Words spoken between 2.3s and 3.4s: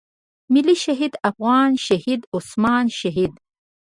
عثمان شهيد.